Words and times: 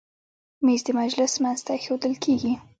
مېز 0.65 0.81
د 0.85 0.87
مجلس 1.01 1.33
منځ 1.43 1.59
ته 1.65 1.71
ایښودل 1.75 2.13
کېږي. 2.23 2.53